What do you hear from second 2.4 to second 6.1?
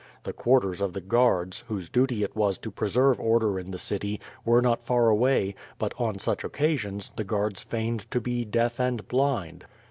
to preserve order in the city, were not far away, but,